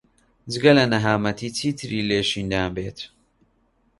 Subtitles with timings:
[0.51, 2.97] جگە لە نەهامەتی چیتری لێ شین نابیت.